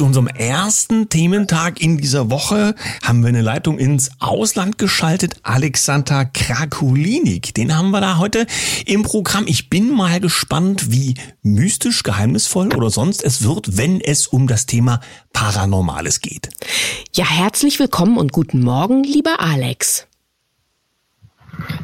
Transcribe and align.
Zu 0.00 0.06
unserem 0.06 0.28
ersten 0.28 1.10
Thementag 1.10 1.78
in 1.82 1.98
dieser 1.98 2.30
Woche 2.30 2.74
haben 3.02 3.20
wir 3.20 3.28
eine 3.28 3.42
Leitung 3.42 3.78
ins 3.78 4.10
Ausland 4.18 4.78
geschaltet. 4.78 5.34
Alexander 5.42 6.24
Krakulinik, 6.24 7.52
den 7.52 7.76
haben 7.76 7.90
wir 7.90 8.00
da 8.00 8.16
heute 8.16 8.46
im 8.86 9.02
Programm. 9.02 9.44
Ich 9.46 9.68
bin 9.68 9.94
mal 9.94 10.18
gespannt, 10.18 10.90
wie 10.90 11.16
mystisch, 11.42 12.02
geheimnisvoll 12.02 12.74
oder 12.74 12.88
sonst 12.88 13.22
es 13.22 13.42
wird, 13.42 13.76
wenn 13.76 14.00
es 14.00 14.26
um 14.26 14.46
das 14.46 14.64
Thema 14.64 15.00
Paranormales 15.34 16.22
geht. 16.22 16.48
Ja, 17.14 17.26
herzlich 17.28 17.78
willkommen 17.78 18.16
und 18.16 18.32
guten 18.32 18.62
Morgen, 18.62 19.04
lieber 19.04 19.40
Alex. 19.40 20.06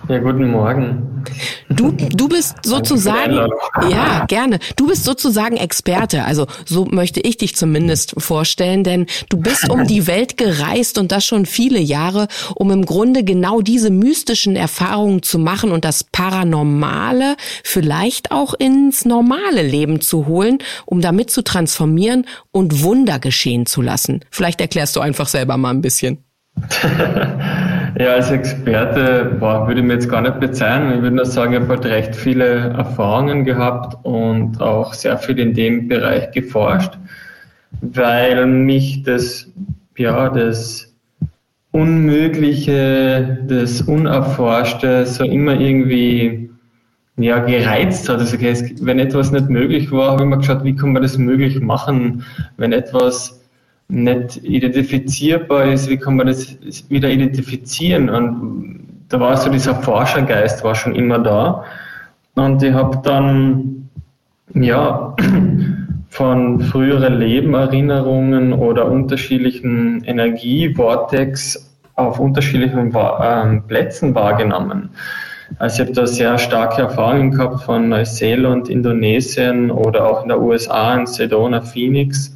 Ja, 0.08 0.18
guten 0.18 0.50
Morgen. 0.52 1.24
Du, 1.68 1.90
du 1.90 2.28
bist 2.28 2.54
sozusagen, 2.64 3.50
ja, 3.90 4.24
gerne. 4.28 4.60
Du 4.76 4.86
bist 4.86 5.04
sozusagen 5.04 5.56
Experte. 5.56 6.24
Also 6.24 6.46
so 6.64 6.84
möchte 6.84 7.20
ich 7.20 7.38
dich 7.38 7.56
zumindest 7.56 8.14
vorstellen, 8.16 8.84
denn 8.84 9.06
du 9.30 9.38
bist 9.38 9.68
um 9.68 9.84
die 9.84 10.06
Welt 10.06 10.36
gereist 10.36 10.98
und 10.98 11.10
das 11.10 11.24
schon 11.24 11.44
viele 11.44 11.80
Jahre, 11.80 12.28
um 12.54 12.70
im 12.70 12.86
Grunde 12.86 13.24
genau 13.24 13.62
diese 13.62 13.90
mystischen 13.90 14.54
Erfahrungen 14.54 15.24
zu 15.24 15.40
machen 15.40 15.72
und 15.72 15.84
das 15.84 16.04
Paranormale 16.04 17.36
vielleicht 17.64 18.30
auch 18.30 18.54
ins 18.54 19.04
normale 19.06 19.62
Leben 19.62 20.00
zu 20.00 20.26
holen, 20.26 20.58
um 20.84 21.00
damit 21.00 21.30
zu 21.32 21.42
transformieren 21.42 22.26
und 22.52 22.82
Wunder 22.84 23.18
geschehen 23.18 23.66
zu 23.66 23.82
lassen. 23.82 24.20
Vielleicht 24.30 24.60
erklärst 24.60 24.94
du 24.94 25.00
einfach 25.00 25.26
selber 25.26 25.56
mal 25.56 25.70
ein 25.70 25.82
bisschen. 25.82 26.18
Ja, 27.98 28.12
als 28.12 28.30
Experte 28.30 29.36
boah, 29.40 29.66
würde 29.66 29.80
ich 29.80 29.86
mir 29.86 29.94
jetzt 29.94 30.10
gar 30.10 30.20
nicht 30.20 30.38
bezeichnen. 30.38 30.96
Ich 30.96 31.02
würde 31.02 31.16
nur 31.16 31.24
sagen, 31.24 31.54
ich 31.54 31.60
habe 31.60 31.68
halt 31.70 31.86
recht 31.86 32.14
viele 32.14 32.44
Erfahrungen 32.74 33.44
gehabt 33.46 33.96
und 34.04 34.60
auch 34.60 34.92
sehr 34.92 35.16
viel 35.16 35.38
in 35.38 35.54
dem 35.54 35.88
Bereich 35.88 36.30
geforscht, 36.32 36.98
weil 37.80 38.46
mich 38.46 39.02
das, 39.02 39.50
ja, 39.96 40.28
das 40.28 40.94
Unmögliche, 41.72 43.38
das 43.48 43.80
Unerforschte 43.80 45.06
so 45.06 45.24
immer 45.24 45.58
irgendwie 45.58 46.50
ja, 47.16 47.38
gereizt 47.38 48.10
hat. 48.10 48.18
Also, 48.18 48.36
wenn 48.38 48.98
etwas 48.98 49.32
nicht 49.32 49.48
möglich 49.48 49.90
war, 49.90 50.12
habe 50.12 50.24
ich 50.24 50.28
mir 50.28 50.36
geschaut, 50.36 50.64
wie 50.64 50.76
kann 50.76 50.92
man 50.92 51.00
das 51.00 51.16
möglich 51.16 51.60
machen, 51.60 52.24
wenn 52.58 52.72
etwas 52.74 53.40
nicht 53.88 54.42
identifizierbar 54.44 55.66
ist, 55.66 55.88
wie 55.88 55.96
kann 55.96 56.16
man 56.16 56.26
das 56.26 56.56
wieder 56.88 57.08
identifizieren? 57.08 58.08
Und 58.08 58.86
da 59.08 59.20
war 59.20 59.36
so 59.36 59.50
dieser 59.50 59.74
Forschergeist 59.76 60.64
war 60.64 60.74
schon 60.74 60.94
immer 60.94 61.18
da. 61.18 61.64
Und 62.34 62.62
ich 62.62 62.72
habe 62.72 63.00
dann 63.04 63.88
ja 64.54 65.14
von 66.08 66.60
früheren 66.60 67.18
Lebenerinnerungen 67.18 68.52
oder 68.52 68.90
unterschiedlichen 68.90 70.02
Energievortex 70.04 71.72
auf 71.94 72.18
unterschiedlichen 72.18 72.94
ähm, 72.94 73.62
Plätzen 73.66 74.14
wahrgenommen. 74.14 74.90
Also 75.58 75.82
ich 75.82 75.88
habe 75.88 75.92
da 75.92 76.06
sehr 76.06 76.38
starke 76.38 76.82
Erfahrungen 76.82 77.30
gehabt 77.30 77.62
von 77.62 77.88
Neuseeland, 77.88 78.68
Indonesien 78.68 79.70
oder 79.70 80.10
auch 80.10 80.22
in 80.22 80.28
der 80.28 80.40
USA 80.40 80.94
in 80.94 81.06
Sedona, 81.06 81.62
Phoenix 81.62 82.35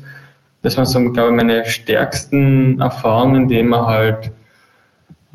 das 0.62 0.76
waren 0.76 0.87
so, 0.87 1.00
glaube 1.12 1.31
ich, 1.31 1.37
meine 1.37 1.65
stärksten 1.65 2.81
Erfahrungen, 2.81 3.48
die 3.48 3.62
man 3.62 3.87
halt 3.87 4.31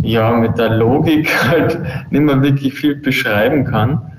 ja 0.02 0.32
mit 0.32 0.58
der 0.58 0.70
Logik 0.70 1.30
halt 1.50 1.80
nicht 2.12 2.22
mehr 2.22 2.42
wirklich 2.42 2.74
viel 2.74 2.96
beschreiben 2.96 3.66
kann. 3.66 4.12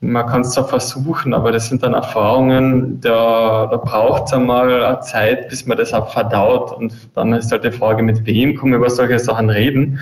Man 0.00 0.26
kann 0.26 0.42
es 0.42 0.50
zwar 0.50 0.68
versuchen, 0.68 1.32
aber 1.32 1.50
das 1.50 1.68
sind 1.68 1.82
dann 1.82 1.94
Erfahrungen, 1.94 3.00
da, 3.00 3.66
da 3.70 3.76
braucht 3.78 4.26
es 4.26 4.34
einmal 4.34 4.84
eine 4.84 5.00
Zeit, 5.00 5.48
bis 5.48 5.66
man 5.66 5.78
das 5.78 5.94
auch 5.94 6.12
verdaut. 6.12 6.72
Und 6.76 6.92
dann 7.14 7.32
ist 7.32 7.50
halt 7.50 7.64
die 7.64 7.70
Frage, 7.70 8.02
mit 8.02 8.24
wem 8.26 8.54
kann 8.54 8.68
man 8.68 8.80
über 8.80 8.90
solche 8.90 9.18
Sachen 9.18 9.48
reden. 9.48 9.98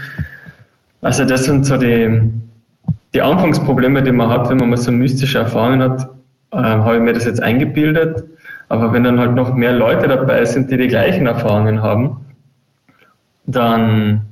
Also 1.02 1.24
das 1.24 1.44
sind 1.44 1.66
so 1.66 1.76
die, 1.76 2.20
die 3.14 3.22
Anfangsprobleme, 3.22 4.02
die 4.02 4.10
man 4.10 4.28
hat, 4.28 4.50
wenn 4.50 4.56
man 4.56 4.70
mal 4.70 4.76
so 4.76 4.90
mystische 4.90 5.38
Erfahrungen 5.38 5.82
hat, 5.82 6.08
äh, 6.50 6.56
habe 6.56 6.96
ich 6.96 7.02
mir 7.02 7.12
das 7.12 7.24
jetzt 7.24 7.42
eingebildet 7.42 8.24
aber 8.72 8.90
wenn 8.94 9.04
dann 9.04 9.20
halt 9.20 9.34
noch 9.34 9.52
mehr 9.52 9.74
Leute 9.74 10.08
dabei 10.08 10.46
sind, 10.46 10.70
die 10.70 10.78
die 10.78 10.88
gleichen 10.88 11.26
Erfahrungen 11.26 11.82
haben, 11.82 12.24
dann 13.44 14.22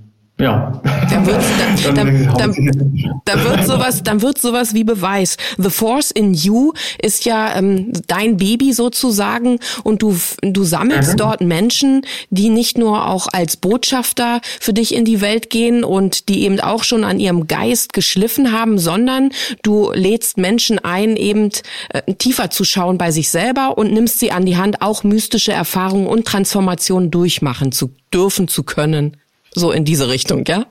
ja. 0.41 0.81
Dann 1.11 1.27
wird, 1.27 1.37
dann, 1.85 1.95
dann, 1.95 2.35
dann, 2.37 3.23
dann, 3.25 3.45
wird 3.45 3.67
sowas, 3.67 4.03
dann 4.03 4.23
wird 4.23 4.41
sowas 4.41 4.75
wie 4.75 4.85
Beweis. 4.85 5.37
The 5.59 5.71
Force 5.71 6.11
in 6.11 6.35
You 6.35 6.73
ist 7.01 7.25
ja 7.25 7.57
ähm, 7.57 7.93
dein 8.07 8.37
Baby 8.37 8.73
sozusagen 8.73 9.59
und 9.85 10.03
du, 10.03 10.17
du 10.43 10.65
sammelst 10.65 11.13
mhm. 11.13 11.17
dort 11.17 11.41
Menschen, 11.41 12.03
die 12.31 12.49
nicht 12.49 12.79
nur 12.79 13.09
auch 13.09 13.29
als 13.33 13.57
Botschafter 13.57 14.41
für 14.61 14.73
dich 14.73 14.95
in 14.95 15.05
die 15.05 15.21
Welt 15.21 15.51
gehen 15.51 15.85
und 15.85 16.29
die 16.29 16.45
eben 16.45 16.61
auch 16.61 16.85
schon 16.85 17.05
an 17.05 17.21
ihrem 17.21 17.47
Geist 17.47 17.93
geschliffen 17.93 18.53
haben, 18.53 18.79
sondern 18.79 19.31
du 19.63 19.93
lädst 19.93 20.39
Menschen 20.39 20.79
ein, 20.79 21.17
eben 21.17 21.51
äh, 21.91 22.15
tiefer 22.15 22.51
zu 22.51 22.65
schauen 22.65 22.99
bei 22.99 23.11
sich 23.11 23.31
selber 23.31 23.77
und 23.79 23.93
nimmst 23.93 24.19
sie 24.19 24.33
an 24.33 24.47
die 24.47 24.57
Hand, 24.57 24.83
auch 24.83 25.05
mystische 25.05 25.53
Erfahrungen 25.53 26.07
und 26.07 26.27
Transformationen 26.27 27.11
durchmachen 27.11 27.73
zu 27.73 27.91
dürfen, 28.13 28.49
zu 28.49 28.63
können. 28.63 29.17
So 29.53 29.73
in 29.73 29.85
diese 29.85 30.09
Richtung, 30.09 30.45
ja? 30.47 30.67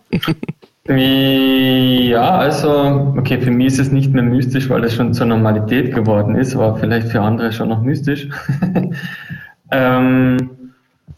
Ja, 0.88 2.32
also, 2.32 3.14
okay, 3.16 3.40
für 3.40 3.52
mich 3.52 3.68
ist 3.68 3.80
es 3.80 3.92
nicht 3.92 4.12
mehr 4.12 4.24
mystisch, 4.24 4.70
weil 4.70 4.84
es 4.84 4.96
schon 4.96 5.14
zur 5.14 5.28
Normalität 5.28 5.94
geworden 5.94 6.36
ist, 6.36 6.56
aber 6.56 6.78
vielleicht 6.78 7.10
für 7.10 7.22
andere 7.22 7.52
schon 7.52 7.70
noch 7.70 7.84
mystisch. 7.84 8.28
ähm, 9.72 10.50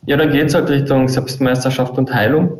ja, 0.06 0.18
dann 0.18 0.32
geht 0.32 0.48
es 0.48 0.56
halt 0.56 0.70
Richtung 0.70 1.08
Selbstmeisterschaft 1.08 1.98
und 1.98 2.14
Heilung, 2.14 2.60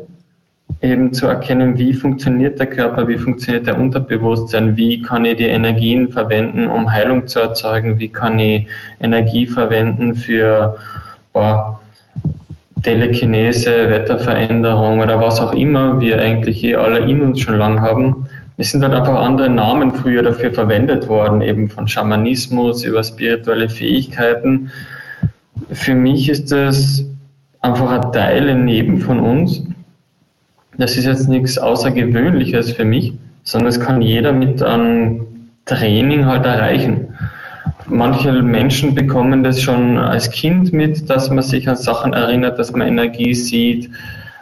eben 0.80 1.12
zu 1.12 1.26
erkennen, 1.26 1.76
wie 1.76 1.92
funktioniert 1.92 2.58
der 2.58 2.68
Körper, 2.68 3.06
wie 3.06 3.18
funktioniert 3.18 3.66
der 3.66 3.78
Unterbewusstsein, 3.78 4.76
wie 4.78 5.02
kann 5.02 5.26
ich 5.26 5.36
die 5.36 5.44
Energien 5.44 6.10
verwenden, 6.10 6.68
um 6.68 6.90
Heilung 6.90 7.26
zu 7.26 7.40
erzeugen, 7.40 7.98
wie 7.98 8.08
kann 8.08 8.38
ich 8.38 8.66
Energie 9.00 9.46
verwenden 9.46 10.14
für 10.14 10.78
boah, 11.34 11.81
Telekinese, 12.82 13.88
Wetterveränderung 13.88 15.00
oder 15.00 15.20
was 15.20 15.40
auch 15.40 15.52
immer 15.52 16.00
wir 16.00 16.20
eigentlich 16.20 16.64
eh 16.64 16.74
alle 16.74 16.98
in 17.00 17.22
uns 17.22 17.40
schon 17.40 17.56
lang 17.56 17.80
haben. 17.80 18.26
Es 18.58 18.70
sind 18.70 18.82
halt 18.82 18.94
einfach 18.94 19.20
andere 19.20 19.48
Namen 19.48 19.92
früher 19.92 20.22
dafür 20.22 20.52
verwendet 20.52 21.08
worden, 21.08 21.40
eben 21.40 21.68
von 21.68 21.88
Schamanismus 21.88 22.84
über 22.84 23.02
spirituelle 23.02 23.68
Fähigkeiten. 23.68 24.70
Für 25.70 25.94
mich 25.94 26.28
ist 26.28 26.52
das 26.52 27.04
einfach 27.60 27.90
ein 27.90 28.12
Teil, 28.12 28.48
ein 28.48 28.64
Neben 28.64 29.00
von 29.00 29.20
uns. 29.20 29.62
Das 30.76 30.96
ist 30.96 31.06
jetzt 31.06 31.28
nichts 31.28 31.58
Außergewöhnliches 31.58 32.72
für 32.72 32.84
mich, 32.84 33.14
sondern 33.44 33.68
es 33.68 33.80
kann 33.80 34.02
jeder 34.02 34.32
mit 34.32 34.62
einem 34.62 35.26
Training 35.64 36.26
halt 36.26 36.44
erreichen. 36.44 37.08
Manche 37.86 38.32
Menschen 38.42 38.94
bekommen 38.94 39.42
das 39.42 39.60
schon 39.60 39.98
als 39.98 40.30
Kind 40.30 40.72
mit, 40.72 41.10
dass 41.10 41.30
man 41.30 41.42
sich 41.42 41.68
an 41.68 41.76
Sachen 41.76 42.12
erinnert, 42.12 42.58
dass 42.58 42.72
man 42.72 42.86
Energie 42.86 43.34
sieht. 43.34 43.90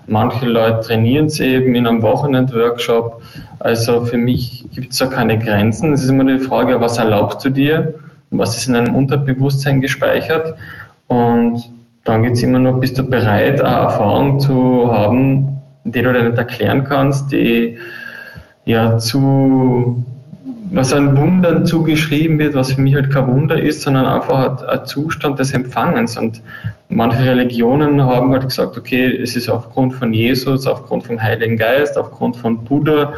Manche 0.06 0.46
Leute 0.46 0.80
trainieren 0.80 1.26
es 1.26 1.40
eben 1.40 1.74
in 1.74 1.86
einem 1.86 2.02
Wochenend-Workshop. 2.02 3.22
Also 3.60 4.04
für 4.04 4.18
mich 4.18 4.66
gibt 4.74 4.92
es 4.92 4.98
da 4.98 5.06
keine 5.06 5.38
Grenzen. 5.38 5.92
Es 5.92 6.02
ist 6.02 6.10
immer 6.10 6.24
die 6.24 6.38
Frage, 6.38 6.80
was 6.80 6.98
erlaubst 6.98 7.44
du 7.44 7.50
dir? 7.50 7.94
Was 8.30 8.56
ist 8.56 8.68
in 8.68 8.74
deinem 8.74 8.94
Unterbewusstsein 8.94 9.80
gespeichert? 9.80 10.54
Und 11.06 11.62
dann 12.04 12.22
geht 12.22 12.32
es 12.32 12.42
immer 12.42 12.58
noch, 12.58 12.80
bist 12.80 12.98
du 12.98 13.02
bereit, 13.02 13.60
eine 13.60 13.76
Erfahrung 13.76 14.40
zu 14.40 14.90
haben, 14.92 15.60
die 15.84 16.02
du 16.02 16.12
dir 16.12 16.24
nicht 16.24 16.38
erklären 16.38 16.84
kannst, 16.84 17.32
die 17.32 17.78
ja 18.64 18.98
zu 18.98 20.04
was 20.72 20.92
an 20.92 21.16
Wundern 21.16 21.66
zugeschrieben 21.66 22.38
wird, 22.38 22.54
was 22.54 22.72
für 22.72 22.80
mich 22.80 22.94
halt 22.94 23.10
kein 23.10 23.26
Wunder 23.26 23.60
ist, 23.60 23.82
sondern 23.82 24.06
einfach 24.06 24.66
ein 24.66 24.86
Zustand 24.86 25.38
des 25.38 25.52
Empfangens. 25.52 26.16
Und 26.16 26.40
manche 26.88 27.24
Religionen 27.24 28.02
haben 28.02 28.32
halt 28.32 28.44
gesagt, 28.44 28.78
okay, 28.78 29.16
es 29.16 29.36
ist 29.36 29.48
aufgrund 29.48 29.94
von 29.94 30.12
Jesus, 30.12 30.66
aufgrund 30.66 31.04
vom 31.04 31.20
Heiligen 31.20 31.56
Geist, 31.56 31.98
aufgrund 31.98 32.36
von 32.36 32.64
Buddha. 32.64 33.12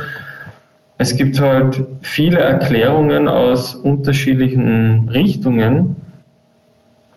Es 0.97 1.15
gibt 1.17 1.41
halt 1.41 1.85
viele 2.01 2.39
Erklärungen 2.39 3.29
aus 3.29 3.75
unterschiedlichen 3.75 5.09
Richtungen, 5.11 5.97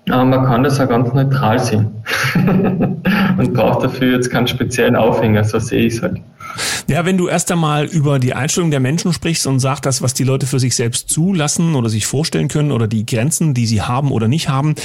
aber 0.10 0.26
man 0.26 0.46
kann 0.46 0.64
das 0.64 0.80
auch 0.80 0.90
ganz 0.90 1.14
neutral 1.14 1.60
sehen 1.60 1.88
und 3.38 3.54
braucht 3.54 3.84
dafür 3.84 4.14
jetzt 4.14 4.30
keinen 4.30 4.48
speziellen 4.48 4.96
Aufhänger, 4.96 5.44
so 5.44 5.60
sehe 5.60 5.86
ich 5.86 5.96
es 5.96 6.02
halt. 6.02 6.20
Ja, 6.88 7.06
wenn 7.06 7.18
du 7.18 7.28
erst 7.28 7.52
einmal 7.52 7.86
über 7.86 8.19
die 8.19 8.34
Einstellung 8.34 8.72
der 8.72 8.80
Menschen 8.80 9.13
sprichst 9.13 9.48
und 9.48 9.60
sagst, 9.60 9.86
das, 9.86 10.02
was 10.02 10.13
die 10.13 10.24
Leute 10.24 10.46
für 10.46 10.60
sich 10.60 10.75
selbst 10.75 11.10
zulassen 11.10 11.75
oder 11.75 11.90
sich 11.90 12.06
vorstellen 12.06 12.48
können 12.48 12.72
oder 12.72 12.88
die 12.88 13.06
Grenzen, 13.06 13.54
die 13.54 13.66
sie 13.66 13.81
haben 13.81 14.12
oder 14.12 14.28
nicht 14.28 14.50
haben, 14.50 14.75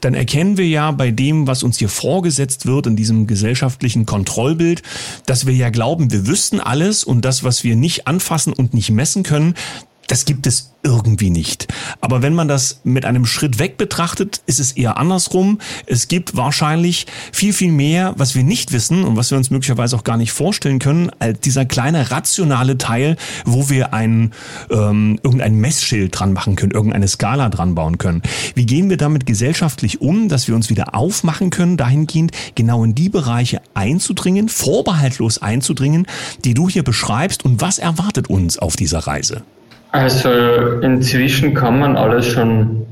dann 0.00 0.14
erkennen 0.14 0.56
wir 0.56 0.66
ja 0.66 0.90
bei 0.90 1.10
dem, 1.10 1.46
was 1.46 1.62
uns 1.62 1.78
hier 1.78 1.88
vorgesetzt 1.88 2.66
wird 2.66 2.86
in 2.86 2.96
diesem 2.96 3.26
gesellschaftlichen 3.26 4.06
Kontrollbild, 4.06 4.82
dass 5.26 5.46
wir 5.46 5.54
ja 5.54 5.70
glauben, 5.70 6.10
wir 6.10 6.26
wüssten 6.26 6.60
alles 6.60 7.04
und 7.04 7.24
das, 7.24 7.44
was 7.44 7.64
wir 7.64 7.76
nicht 7.76 8.06
anfassen 8.06 8.52
und 8.52 8.74
nicht 8.74 8.90
messen 8.90 9.22
können, 9.22 9.54
das 10.10 10.24
gibt 10.24 10.48
es 10.48 10.72
irgendwie 10.82 11.30
nicht. 11.30 11.68
Aber 12.00 12.20
wenn 12.20 12.34
man 12.34 12.48
das 12.48 12.80
mit 12.82 13.04
einem 13.04 13.26
Schritt 13.26 13.58
weg 13.60 13.76
betrachtet, 13.76 14.40
ist 14.46 14.58
es 14.58 14.72
eher 14.72 14.96
andersrum. 14.96 15.58
Es 15.86 16.08
gibt 16.08 16.36
wahrscheinlich 16.36 17.06
viel, 17.32 17.52
viel 17.52 17.70
mehr, 17.70 18.14
was 18.16 18.34
wir 18.34 18.42
nicht 18.42 18.72
wissen 18.72 19.04
und 19.04 19.16
was 19.16 19.30
wir 19.30 19.38
uns 19.38 19.50
möglicherweise 19.50 19.94
auch 19.94 20.02
gar 20.02 20.16
nicht 20.16 20.32
vorstellen 20.32 20.80
können, 20.80 21.10
als 21.20 21.40
dieser 21.40 21.64
kleine 21.64 22.10
rationale 22.10 22.76
Teil, 22.76 23.16
wo 23.44 23.68
wir 23.68 23.94
ein, 23.94 24.32
ähm, 24.70 25.20
irgendein 25.22 25.54
Messschild 25.56 26.18
dran 26.18 26.32
machen 26.32 26.56
können, 26.56 26.72
irgendeine 26.72 27.06
Skala 27.06 27.48
dran 27.50 27.76
bauen 27.76 27.98
können. 27.98 28.22
Wie 28.56 28.66
gehen 28.66 28.90
wir 28.90 28.96
damit 28.96 29.26
gesellschaftlich 29.26 30.00
um, 30.00 30.28
dass 30.28 30.48
wir 30.48 30.56
uns 30.56 30.70
wieder 30.70 30.94
aufmachen 30.94 31.50
können, 31.50 31.76
dahingehend 31.76 32.32
genau 32.56 32.82
in 32.82 32.96
die 32.96 33.10
Bereiche 33.10 33.60
einzudringen, 33.74 34.48
vorbehaltlos 34.48 35.38
einzudringen, 35.38 36.06
die 36.44 36.54
du 36.54 36.68
hier 36.68 36.82
beschreibst 36.82 37.44
und 37.44 37.60
was 37.60 37.78
erwartet 37.78 38.28
uns 38.28 38.58
auf 38.58 38.74
dieser 38.74 39.00
Reise? 39.00 39.44
Also 39.92 40.30
inzwischen 40.82 41.54
kann 41.54 41.80
man 41.80 41.96
alles 41.96 42.26
schon, 42.26 42.86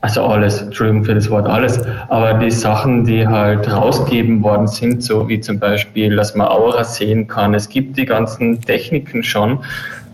also 0.00 0.24
alles, 0.24 0.62
Entschuldigung 0.62 1.04
für 1.04 1.14
das 1.14 1.30
Wort 1.30 1.46
alles, 1.46 1.80
aber 2.08 2.34
die 2.34 2.50
Sachen, 2.50 3.04
die 3.04 3.26
halt 3.26 3.70
rausgegeben 3.70 4.42
worden 4.42 4.66
sind, 4.66 5.02
so 5.02 5.28
wie 5.28 5.40
zum 5.40 5.60
Beispiel, 5.60 6.16
dass 6.16 6.34
man 6.34 6.48
Aura 6.48 6.82
sehen 6.82 7.28
kann, 7.28 7.54
es 7.54 7.68
gibt 7.68 7.96
die 7.96 8.04
ganzen 8.04 8.60
Techniken 8.62 9.22
schon, 9.22 9.60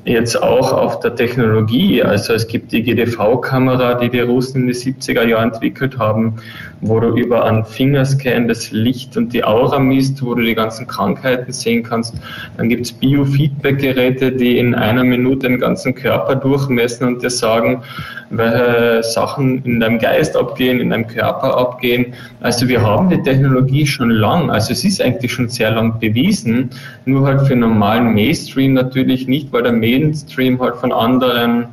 jetzt 0.07 0.41
auch 0.41 0.73
auf 0.73 1.01
der 1.01 1.17
Technologie. 1.17 2.03
Also 2.03 2.33
es 2.33 2.47
gibt 2.47 2.71
die 2.71 2.83
GDV-Kamera, 2.83 3.95
die 3.95 4.09
die 4.09 4.21
Russen 4.21 4.63
in 4.63 4.67
den 4.69 4.77
70er 4.77 5.27
Jahren 5.27 5.53
entwickelt 5.53 5.99
haben, 5.99 6.37
wo 6.81 7.01
du 7.01 7.09
über 7.17 7.45
einen 7.45 7.65
Fingerscan 7.65 8.47
das 8.47 8.71
Licht 8.71 9.17
und 9.17 9.33
die 9.33 9.43
Aura 9.43 9.81
misst, 9.81 10.25
wo 10.25 10.35
du 10.35 10.43
die 10.43 10.55
ganzen 10.55 10.87
Krankheiten 10.87 11.53
sehen 11.53 11.83
kannst. 11.83 12.15
Dann 12.57 12.69
gibt 12.69 12.87
es 12.87 12.93
Biofeedback-Geräte, 12.93 14.31
die 14.31 14.59
in 14.59 14.77
einer 14.77 15.03
Minute 15.03 15.49
den 15.49 15.59
ganzen 15.59 15.95
Körper 15.95 16.37
durchmessen 16.37 17.09
und 17.09 17.23
dir 17.23 17.31
sagen, 17.31 17.83
welche 18.31 19.03
Sachen 19.03 19.65
in 19.65 19.81
deinem 19.81 19.99
Geist 19.99 20.37
abgehen, 20.37 20.81
in 20.81 20.91
deinem 20.91 21.07
Körper 21.07 21.57
abgehen. 21.57 22.15
Also 22.41 22.69
wir 22.69 22.83
haben 22.83 23.09
die 23.09 23.23
Technologie 23.23 23.87
schon 23.87 24.11
lang, 24.11 24.51
also 24.51 24.73
es 24.73 24.85
ist 24.85 25.01
eigentlich 25.01 25.33
schon 25.33 25.49
sehr 25.49 25.71
lang 25.71 25.99
bewiesen, 25.99 26.71
nur 27.05 27.27
halt 27.27 27.47
für 27.47 27.57
normalen 27.57 28.15
Mainstream 28.15 28.75
natürlich 28.75 29.29
nicht, 29.29 29.53
weil 29.53 29.63
der 29.63 29.73
Mainstream 29.73 30.61
halt 30.61 30.77
von 30.77 30.93
anderen 30.93 31.67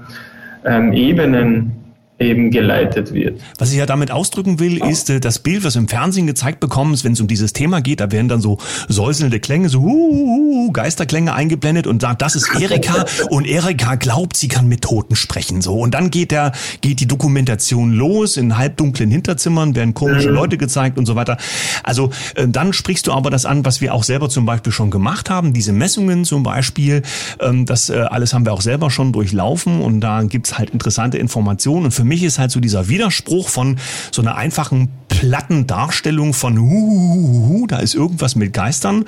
ähm, 0.66 0.94
Ebenen 0.94 1.83
eben 2.24 2.52
geleitet 2.52 3.14
wird. 3.14 3.40
Was 3.58 3.72
ich 3.72 3.78
ja 3.78 3.86
damit 3.86 4.12
ausdrücken 4.12 4.60
will, 4.60 4.84
ist 4.84 5.10
äh, 5.10 5.20
das 5.20 5.40
Bild, 5.40 5.64
was 5.64 5.76
im 5.76 5.88
Fernsehen 5.88 6.28
gezeigt 6.28 6.60
bekommen 6.60 6.94
ist, 6.94 7.04
wenn 7.04 7.14
es 7.14 7.22
um 7.22 7.28
dieses 7.28 7.54
Thema 7.54 7.82
geht, 7.82 8.00
da 8.00 8.12
werden 8.12 8.28
dann 8.28 8.42
so 8.42 8.58
säuselnde 8.88 9.40
Klänge, 9.40 9.70
so 9.70 9.80
uh, 9.80 10.72
Geisterklänge 10.72 11.34
eingeblendet 11.34 11.88
und 11.88 12.02
sagt, 12.02 12.22
das 12.22 12.36
ist 12.36 12.50
Erika 12.60 13.06
und 13.30 13.46
Erika 13.46 13.96
glaubt, 13.96 14.38
sie 14.38 14.48
kann 14.48 14.68
mit 14.68 14.82
Toten 14.82 15.16
sprechen 15.16 15.62
so 15.62 15.80
und 15.80 15.94
dann 15.94 16.10
geht 16.10 16.32
der 16.32 16.54
geht 16.82 17.00
die 17.00 17.08
Dokumentation 17.08 17.92
los 17.92 18.38
in 18.38 18.58
halbdunklen 18.58 19.12
Hinterzimmern 19.12 19.76
werden 19.76 19.94
komische 19.94 20.30
mhm. 20.30 20.36
Leute 20.36 20.58
gezeigt 20.58 20.98
und 20.98 21.06
so 21.06 21.16
weiter. 21.16 21.38
Also 21.84 22.12
äh, 22.36 22.48
dann 22.48 22.74
sprichst 22.74 23.08
du 23.08 23.12
aber 23.12 23.30
das 23.30 23.46
an, 23.46 23.66
was 23.66 23.82
wir 23.82 23.94
auch 23.94 24.04
selber 24.04 24.30
zum 24.30 24.46
Beispiel 24.46 24.72
schon 24.72 24.92
gemacht 24.92 25.30
haben, 25.30 25.54
diese 25.54 25.74
Messungen 25.74 26.26
zum 26.26 26.44
Beispiel, 26.44 27.02
ähm, 27.40 27.66
das 27.66 27.90
äh, 27.90 27.98
alles 28.10 28.34
haben 28.34 28.46
wir 28.46 28.54
auch 28.54 28.62
selber 28.62 28.90
schon 28.90 29.12
durchlaufen 29.12 29.82
und 29.82 30.02
da 30.02 30.24
gibt's 30.24 30.58
halt 30.58 30.70
interessante 30.70 31.18
Informationen 31.18 31.86
und 31.86 31.92
für 31.92 32.04
mich 32.04 32.13
mich 32.14 32.22
ist 32.22 32.38
halt 32.38 32.52
so 32.52 32.60
dieser 32.60 32.90
Widerspruch 32.90 33.50
von 33.50 33.78
so 34.12 34.22
einer 34.22 34.36
einfachen 34.36 34.90
platten 35.08 35.66
Darstellung 35.66 36.34
von 36.34 36.60
Huhuhuhu, 36.60 37.66
da 37.66 37.80
ist 37.80 37.96
irgendwas 37.96 38.36
mit 38.36 38.54
Geistern 38.54 39.06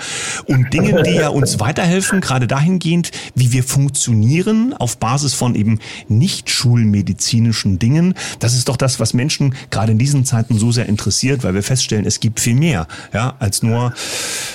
und 0.48 0.74
Dingen, 0.74 1.04
die 1.04 1.12
ja 1.12 1.30
uns 1.30 1.60
weiterhelfen, 1.60 2.20
gerade 2.20 2.48
dahingehend, 2.48 3.12
wie 3.36 3.52
wir 3.52 3.64
funktionieren 3.64 4.74
auf 4.74 4.98
Basis 4.98 5.36
von 5.36 5.54
eben 5.54 5.80
nicht 6.08 6.50
schulmedizinischen 6.50 7.78
Dingen. 7.78 8.16
Das 8.40 8.56
ist 8.56 8.70
doch 8.70 8.78
das, 8.78 9.00
was 9.00 9.14
Menschen 9.14 9.54
gerade 9.70 9.92
in 9.92 10.00
diesen 10.00 10.26
Zeiten 10.26 10.58
so 10.58 10.72
sehr 10.72 10.88
interessiert, 10.88 11.44
weil 11.44 11.54
wir 11.54 11.64
feststellen, 11.64 12.06
es 12.06 12.20
gibt 12.20 12.40
viel 12.40 12.56
mehr, 12.56 12.88
ja, 13.14 13.36
als 13.38 13.62
nur 13.62 13.94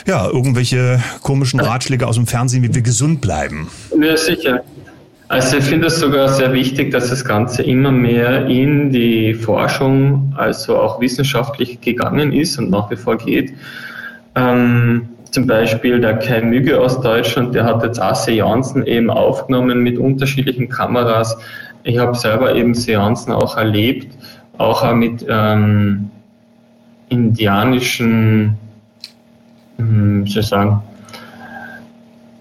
ja, 0.06 0.26
irgendwelche 0.26 1.00
komischen 1.22 1.60
Ratschläge 1.60 2.08
aus 2.08 2.16
dem 2.16 2.26
Fernsehen, 2.26 2.64
wie 2.64 2.74
wir 2.74 2.82
gesund 2.82 3.20
bleiben. 3.20 3.68
Ja, 4.00 4.16
sicher. 4.16 4.64
Also 5.30 5.58
ich 5.58 5.64
finde 5.64 5.86
es 5.86 6.00
sogar 6.00 6.28
sehr 6.28 6.52
wichtig, 6.52 6.90
dass 6.90 7.10
das 7.10 7.24
Ganze 7.24 7.62
immer 7.62 7.92
mehr 7.92 8.46
in 8.46 8.90
die 8.90 9.32
Forschung, 9.32 10.34
also 10.36 10.76
auch 10.76 11.00
wissenschaftlich 11.00 11.80
gegangen 11.80 12.32
ist 12.32 12.58
und 12.58 12.68
nach 12.68 12.90
wie 12.90 12.96
vor 12.96 13.16
geht. 13.16 13.54
Ähm, 14.34 15.08
zum 15.30 15.46
Beispiel 15.46 16.00
der 16.00 16.18
Kai 16.18 16.42
Müge 16.42 16.80
aus 16.80 17.00
Deutschland, 17.00 17.54
der 17.54 17.64
hat 17.64 17.84
jetzt 17.84 18.02
auch 18.02 18.16
Seancen 18.16 18.84
eben 18.84 19.08
aufgenommen 19.08 19.84
mit 19.84 19.98
unterschiedlichen 19.98 20.68
Kameras. 20.68 21.38
Ich 21.84 21.96
habe 21.96 22.16
selber 22.16 22.56
eben 22.56 22.74
Seancen 22.74 23.32
auch 23.32 23.56
erlebt, 23.56 24.12
auch 24.58 24.92
mit 24.94 25.24
ähm, 25.28 26.10
indianischen, 27.08 28.56
hm, 29.76 30.24
wie 30.24 30.28
soll 30.28 30.42
ich 30.42 30.48
sagen, 30.48 30.82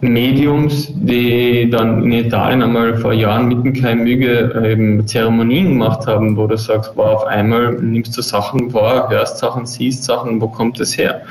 Mediums, 0.01 0.93
die 0.95 1.69
dann 1.69 2.03
in 2.03 2.13
Italien 2.13 2.63
einmal 2.63 2.97
vor 2.97 3.11
Jahren 3.11 3.49
mit 3.49 3.65
dem 3.65 3.73
Keimüge 3.73 4.63
eben 4.65 5.05
Zeremonien 5.05 5.69
gemacht 5.69 6.07
haben, 6.07 6.37
wo 6.37 6.47
du 6.47 6.57
sagst, 6.57 6.93
wow, 6.95 7.15
auf 7.15 7.25
einmal 7.25 7.73
nimmst 7.73 8.17
du 8.17 8.21
Sachen 8.21 8.73
wahr, 8.73 9.09
hörst 9.09 9.39
Sachen, 9.39 9.65
siehst 9.65 10.05
Sachen, 10.05 10.39
wo 10.39 10.47
kommt 10.47 10.79
das 10.79 10.97
her? 10.97 11.21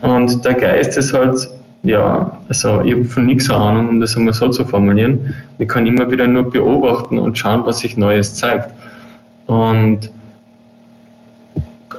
Und 0.00 0.44
der 0.44 0.54
Geist 0.54 0.96
ist 0.98 1.12
halt, 1.12 1.48
ja, 1.84 2.38
also 2.48 2.80
ich 2.82 2.92
habe 2.92 3.04
von 3.04 3.26
nichts 3.26 3.48
Ahnung, 3.50 3.88
um 3.88 4.00
das 4.00 4.16
einmal 4.16 4.34
so 4.34 4.48
zu 4.48 4.64
formulieren. 4.64 5.34
Ich 5.58 5.68
kann 5.68 5.86
immer 5.86 6.10
wieder 6.10 6.26
nur 6.26 6.50
beobachten 6.50 7.18
und 7.18 7.38
schauen, 7.38 7.62
was 7.66 7.80
sich 7.80 7.96
Neues 7.96 8.34
zeigt. 8.34 8.70
Und 9.46 10.10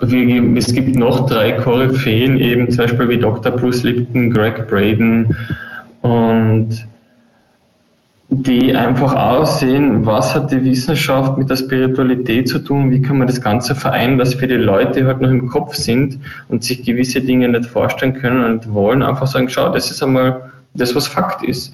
es 0.02 0.74
gibt 0.74 0.98
noch 0.98 1.30
drei 1.30 1.54
Koryphäen, 1.54 2.38
eben 2.40 2.70
zum 2.70 2.86
Beispiel 2.86 3.08
wie 3.08 3.18
Dr. 3.18 3.54
Bruce 3.54 3.84
Lipton, 3.84 4.32
Greg 4.32 4.68
Braden, 4.68 5.34
und 6.04 6.86
die 8.30 8.76
einfach 8.76 9.14
aussehen, 9.16 10.06
was 10.06 10.36
hat 10.36 10.52
die 10.52 10.64
Wissenschaft 10.64 11.38
mit 11.38 11.50
der 11.50 11.56
Spiritualität 11.56 12.50
zu 12.50 12.60
tun, 12.60 12.92
wie 12.92 13.02
kann 13.02 13.18
man 13.20 13.28
das 13.28 13.42
Ganze 13.42 13.74
vereinen, 13.74 14.20
was 14.20 14.34
für 14.34 14.48
die 14.48 14.56
Leute 14.56 15.06
halt 15.06 15.22
noch 15.22 15.30
im 15.30 15.48
Kopf 15.48 15.76
sind 15.76 16.20
und 16.50 16.64
sich 16.64 16.84
gewisse 16.84 17.22
Dinge 17.22 17.48
nicht 17.48 17.66
vorstellen 17.66 18.14
können 18.14 18.44
und 18.44 18.74
wollen, 18.74 19.02
einfach 19.02 19.28
sagen, 19.28 19.50
schau, 19.50 19.70
das 19.70 19.92
ist 19.92 20.04
einmal 20.04 20.52
das, 20.74 20.94
was 20.94 21.08
Fakt 21.08 21.44
ist. 21.44 21.74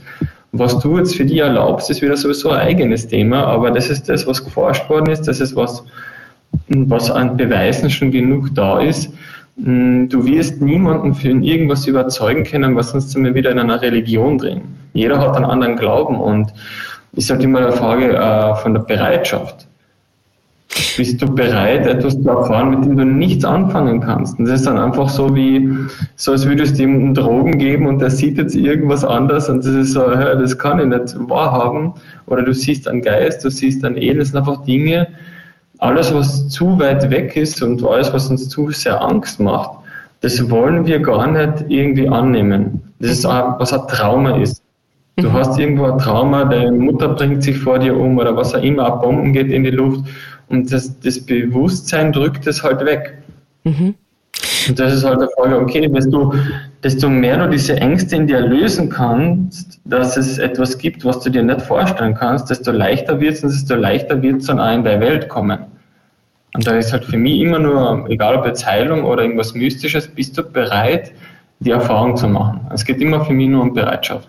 Was 0.52 0.78
du 0.80 0.98
jetzt 0.98 1.16
für 1.16 1.26
die 1.26 1.40
erlaubst, 1.40 1.90
ist 1.90 2.02
wieder 2.02 2.18
sowieso 2.18 2.52
ein 2.52 2.60
eigenes 2.60 3.08
Thema, 3.08 3.46
aber 3.46 3.72
das 3.72 3.90
ist 3.90 4.10
das, 4.10 4.28
was 4.28 4.44
geforscht 4.44 4.88
worden 4.90 5.12
ist, 5.12 5.28
das 5.28 5.40
ist 5.40 5.56
was, 5.56 5.84
was 6.68 7.10
an 7.10 7.36
Beweisen 7.36 7.90
schon 7.90 8.12
genug 8.12 8.54
da 8.54 8.80
ist, 8.80 9.12
du 9.62 10.26
wirst 10.26 10.62
niemanden 10.62 11.14
für 11.14 11.30
irgendwas 11.30 11.86
überzeugen 11.86 12.44
können, 12.44 12.76
was 12.76 12.94
uns 12.94 13.14
wir 13.16 13.36
wieder 13.36 13.52
in 13.52 13.60
einer 13.60 13.82
Religion 13.82 14.38
drehen. 14.38 14.62
Jeder 14.94 15.20
hat 15.20 15.36
einen 15.36 15.46
anderen 15.46 15.76
Glauben 15.76 16.20
und 16.20 16.54
ist 17.14 17.30
halt 17.30 17.44
immer 17.44 17.60
eine 17.60 17.72
Frage 17.74 18.16
äh, 18.16 18.56
von 18.56 18.74
der 18.74 18.82
Bereitschaft. 18.82 19.68
Bist 20.98 21.22
du 21.22 21.34
bereit, 21.34 21.88
etwas 21.88 22.22
zu 22.22 22.30
erfahren, 22.30 22.70
mit 22.70 22.86
dem 22.86 22.96
du 22.96 23.04
nichts 23.04 23.44
anfangen 23.44 24.02
kannst? 24.02 24.38
Und 24.38 24.46
das 24.46 24.60
ist 24.60 24.68
dann 24.68 24.78
einfach 24.78 25.10
so 25.10 25.36
wie, 25.36 25.68
so 26.16 26.32
als 26.32 26.48
würdest 26.48 26.78
du 26.78 26.84
ihm 26.84 27.14
Drogen 27.14 27.58
geben 27.58 27.88
und 27.88 28.00
der 28.00 28.12
sieht 28.12 28.38
jetzt 28.38 28.56
irgendwas 28.56 29.04
anders 29.04 29.50
und 29.50 29.66
das 29.66 29.74
ist 29.74 29.94
so, 29.94 30.02
das 30.02 30.58
kann 30.58 30.80
ich 30.80 30.86
nicht 30.86 31.16
wahrhaben. 31.30 31.94
Oder 32.28 32.44
du 32.44 32.54
siehst 32.54 32.88
einen 32.88 33.02
Geist, 33.02 33.44
du 33.44 33.50
siehst 33.50 33.84
ein 33.84 33.98
Elend, 33.98 34.22
das 34.22 34.28
sind 34.30 34.38
einfach 34.38 34.64
Dinge, 34.64 35.08
alles, 35.80 36.14
was 36.14 36.48
zu 36.50 36.78
weit 36.80 37.10
weg 37.10 37.36
ist 37.36 37.62
und 37.64 37.84
alles, 37.84 38.14
was 38.14 38.30
uns 38.30 38.50
zu 38.50 38.70
sehr 38.72 39.02
Angst 39.02 39.40
macht, 39.40 39.72
das 40.22 40.50
wollen 40.50 40.86
wir 40.86 41.00
gar 41.00 41.28
nicht 41.28 41.66
irgendwie 41.70 42.08
annehmen. 42.08 42.82
Das 43.00 43.12
ist, 43.12 43.24
was 43.24 43.74
ein 43.74 43.88
Trauma 43.88 44.38
ist. 44.38 44.62
Du 45.16 45.30
mhm. 45.30 45.34
hast 45.34 45.58
irgendwo 45.58 45.86
ein 45.86 45.98
Trauma, 45.98 46.46
deine 46.46 46.72
Mutter 46.72 47.10
bringt 47.10 47.44
sich 47.44 47.58
vor 47.58 47.80
dir 47.80 47.98
um 47.98 48.18
oder 48.18 48.36
was 48.36 48.54
auch 48.54 48.62
immer, 48.62 48.94
ein 48.94 49.00
Bomben 49.02 49.34
geht 49.34 49.52
in 49.52 49.64
die 49.64 49.72
Luft 49.72 50.06
und 50.50 50.72
das, 50.72 51.00
das 51.00 51.20
Bewusstsein 51.20 52.12
drückt 52.12 52.48
es 52.48 52.64
halt 52.64 52.86
weg. 52.86 53.18
Mhm. 53.64 53.96
Und 54.68 54.80
das 54.80 54.94
ist 54.94 55.04
halt 55.04 55.22
die 55.22 55.28
Frage, 55.36 55.60
okay, 55.60 55.88
desto, 55.88 56.34
desto 56.84 57.10
mehr 57.10 57.38
du 57.38 57.50
diese 57.50 57.76
Ängste 57.78 58.16
in 58.16 58.28
dir 58.28 58.42
lösen 58.42 58.90
kannst, 58.90 59.80
dass 59.86 60.16
es 60.18 60.38
etwas 60.38 60.78
gibt, 60.78 61.04
was 61.06 61.22
du 61.22 61.30
dir 61.30 61.44
nicht 61.44 61.62
vorstellen 61.62 62.14
kannst, 62.14 62.50
desto 62.50 62.72
leichter 62.72 63.20
wird 63.20 63.34
es 63.34 63.44
und 63.44 63.52
desto 63.52 63.76
leichter 63.76 64.22
wird 64.22 64.42
es 64.42 64.48
dann 64.48 64.60
auch 64.60 64.74
in 64.74 64.84
deine 64.84 65.02
Welt 65.02 65.28
kommen. 65.30 65.60
Und 66.54 66.66
da 66.66 66.76
ist 66.78 66.92
halt 66.92 67.06
für 67.06 67.18
mich 67.18 67.40
immer 67.40 67.60
nur, 67.60 68.10
egal 68.10 68.36
ob 68.36 68.46
jetzt 68.46 68.66
Heilung 68.66 69.04
oder 69.04 69.22
irgendwas 69.22 69.54
Mystisches, 69.54 70.08
bist 70.08 70.38
du 70.38 70.44
bereit, 70.44 71.12
die 71.60 71.72
Erfahrung 71.72 72.16
zu 72.16 72.28
machen. 72.28 72.62
Es 72.74 72.86
geht 72.86 73.02
immer 73.02 73.24
für 73.24 73.34
mich 73.34 73.50
nur 73.50 73.62
um 73.62 73.74
Bereitschaft. 73.74 74.28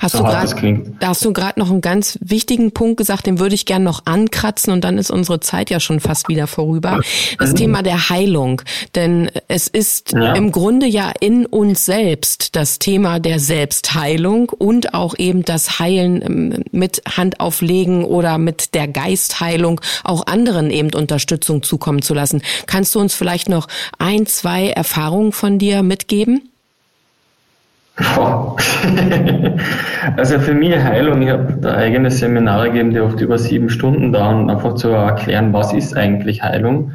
Hast 0.00 0.12
so 0.12 0.18
du 0.18 0.24
gerade, 0.24 0.82
da 1.00 1.08
hast 1.08 1.24
du 1.24 1.32
gerade 1.32 1.58
noch 1.58 1.70
einen 1.70 1.80
ganz 1.80 2.18
wichtigen 2.20 2.72
Punkt 2.72 2.96
gesagt, 2.98 3.26
den 3.26 3.38
würde 3.38 3.54
ich 3.54 3.66
gerne 3.66 3.84
noch 3.84 4.02
ankratzen 4.04 4.72
und 4.72 4.82
dann 4.84 4.98
ist 4.98 5.10
unsere 5.10 5.40
Zeit 5.40 5.70
ja 5.70 5.80
schon 5.80 6.00
fast 6.00 6.28
wieder 6.28 6.46
vorüber. 6.46 7.00
Das 7.38 7.52
mhm. 7.52 7.56
Thema 7.56 7.82
der 7.82 8.10
Heilung, 8.10 8.62
denn 8.94 9.30
es 9.48 9.68
ist 9.68 10.12
ja. 10.12 10.34
im 10.34 10.52
Grunde 10.52 10.86
ja 10.86 11.12
in 11.20 11.46
uns 11.46 11.84
selbst 11.84 12.54
das 12.56 12.78
Thema 12.78 13.18
der 13.18 13.38
Selbstheilung 13.38 14.50
und 14.50 14.94
auch 14.94 15.14
eben 15.18 15.44
das 15.44 15.78
Heilen 15.78 16.22
ähm, 16.22 16.64
mit 16.70 17.02
Handauflegen 17.08 18.04
oder 18.04 18.38
mit 18.38 18.74
der 18.74 18.88
Geistheilung 18.88 19.80
auch 20.04 20.26
anderen 20.26 20.70
eben 20.70 20.92
Unterstützung 20.94 21.62
zukommen 21.62 22.02
zu 22.02 22.14
lassen. 22.14 22.42
Kannst 22.66 22.94
du 22.94 23.00
uns 23.00 23.14
vielleicht 23.14 23.48
noch 23.48 23.68
ein, 23.98 24.26
zwei 24.26 24.68
Erfahrungen 24.68 25.32
von 25.32 25.58
dir 25.58 25.82
mitgeben? 25.82 26.51
also 30.16 30.38
für 30.38 30.54
mich 30.54 30.74
Heilung, 30.76 31.20
ich 31.22 31.30
habe 31.30 31.58
da 31.60 31.74
eigene 31.74 32.10
Seminare 32.10 32.70
gegeben, 32.70 32.92
die 32.92 33.00
oft 33.00 33.20
über 33.20 33.38
sieben 33.38 33.68
Stunden 33.68 34.12
dauern, 34.12 34.48
einfach 34.48 34.76
zu 34.76 34.88
erklären, 34.88 35.52
was 35.52 35.74
ist 35.74 35.94
eigentlich 35.96 36.42
Heilung. 36.42 36.92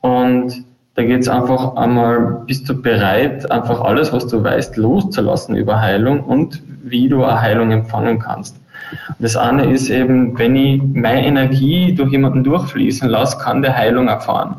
Und 0.00 0.64
da 0.94 1.02
geht 1.02 1.22
es 1.22 1.28
einfach 1.28 1.74
einmal, 1.76 2.42
bist 2.46 2.68
du 2.68 2.80
bereit, 2.80 3.50
einfach 3.50 3.80
alles, 3.80 4.12
was 4.12 4.28
du 4.28 4.44
weißt, 4.44 4.76
loszulassen 4.76 5.56
über 5.56 5.80
Heilung 5.80 6.20
und 6.20 6.62
wie 6.84 7.08
du 7.08 7.24
eine 7.24 7.40
Heilung 7.40 7.72
empfangen 7.72 8.20
kannst. 8.20 8.56
Das 9.18 9.36
eine 9.36 9.72
ist 9.72 9.90
eben, 9.90 10.38
wenn 10.38 10.54
ich 10.54 10.80
meine 10.82 11.26
Energie 11.26 11.94
durch 11.94 12.12
jemanden 12.12 12.44
durchfließen 12.44 13.08
lasse, 13.08 13.38
kann 13.38 13.62
der 13.62 13.76
Heilung 13.76 14.06
erfahren 14.08 14.56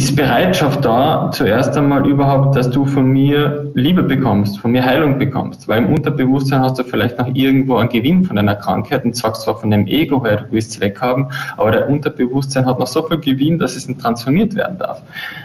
ist 0.00 0.16
Bereitschaft 0.16 0.82
da, 0.82 1.30
zuerst 1.30 1.76
einmal 1.76 2.06
überhaupt, 2.06 2.56
dass 2.56 2.70
du 2.70 2.86
von 2.86 3.06
mir 3.12 3.70
Liebe 3.74 4.02
bekommst, 4.02 4.58
von 4.58 4.72
mir 4.72 4.82
Heilung 4.82 5.18
bekommst. 5.18 5.68
Weil 5.68 5.84
im 5.84 5.92
Unterbewusstsein 5.92 6.62
hast 6.62 6.78
du 6.78 6.84
vielleicht 6.84 7.18
noch 7.18 7.28
irgendwo 7.34 7.76
einen 7.76 7.90
Gewinn 7.90 8.24
von 8.24 8.36
deiner 8.36 8.56
Krankheit 8.56 9.04
und 9.04 9.14
sagst 9.14 9.42
zwar 9.42 9.60
von 9.60 9.70
dem 9.70 9.86
Ego 9.86 10.24
her, 10.24 10.38
du 10.38 10.52
willst 10.52 10.72
es 10.72 10.80
weghaben, 10.80 11.26
aber 11.58 11.72
der 11.72 11.90
Unterbewusstsein 11.90 12.64
hat 12.64 12.78
noch 12.78 12.86
so 12.86 13.02
viel 13.02 13.18
Gewinn, 13.18 13.58
dass 13.58 13.76
es 13.76 13.86
transformiert 13.98 14.54
werden 14.54 14.78
darf. 14.78 15.02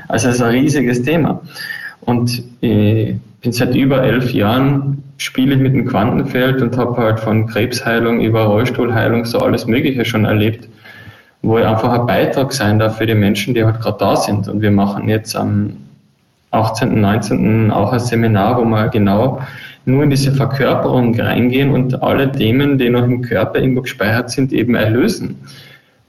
Also 0.08 0.30
es 0.30 0.36
ist 0.36 0.42
ein 0.42 0.52
riesiges 0.52 1.04
Thema. 1.04 1.42
Und 2.02 2.42
ich 2.62 3.16
bin 3.42 3.52
seit 3.52 3.76
über 3.76 4.04
elf 4.04 4.34
Jahren 4.34 5.04
spiele 5.18 5.56
ich 5.56 5.62
mit 5.62 5.74
dem 5.74 5.86
Quantenfeld 5.86 6.62
und 6.62 6.78
habe 6.78 6.96
halt 6.96 7.20
von 7.20 7.46
Krebsheilung 7.48 8.22
über 8.22 8.46
Rollstuhlheilung 8.46 9.26
so 9.26 9.40
alles 9.40 9.68
Mögliche 9.68 10.06
schon 10.06 10.24
erlebt 10.24 10.70
wo 11.46 11.60
ich 11.60 11.66
einfach 11.66 11.94
ein 11.94 12.08
Beitrag 12.08 12.52
sein 12.54 12.80
darf 12.80 12.98
für 12.98 13.06
die 13.06 13.14
Menschen, 13.14 13.54
die 13.54 13.64
halt 13.64 13.80
gerade 13.80 13.98
da 14.00 14.16
sind. 14.16 14.48
Und 14.48 14.62
wir 14.62 14.72
machen 14.72 15.08
jetzt 15.08 15.36
am 15.36 15.78
18., 16.52 17.00
19. 17.00 17.72
auch 17.72 17.94
ein 17.94 18.00
Seminar, 18.00 18.58
wo 18.58 18.66
wir 18.66 18.88
genau 18.90 19.42
nur 19.86 20.04
in 20.04 20.10
diese 20.10 20.32
Verkörperung 20.32 21.20
reingehen 21.20 21.72
und 21.72 22.02
alle 22.02 22.32
Themen, 22.32 22.80
die 22.80 22.90
noch 22.90 23.04
im 23.04 23.22
Körper 23.22 23.60
irgendwo 23.60 23.84
gespeichert 23.84 24.32
sind, 24.32 24.52
eben 24.52 24.74
erlösen. 24.74 25.36